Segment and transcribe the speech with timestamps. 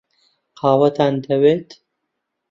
[0.59, 1.69] قاوەتان دەوێت؟